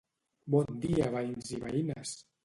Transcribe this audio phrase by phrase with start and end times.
[0.53, 2.15] Bon dia veïns i veïnes!